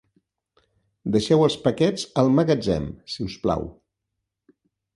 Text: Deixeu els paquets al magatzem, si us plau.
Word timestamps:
Deixeu 1.15 1.43
els 1.49 1.57
paquets 1.67 2.07
al 2.23 2.33
magatzem, 2.39 2.89
si 3.17 3.29
us 3.29 3.39
plau. 3.47 3.69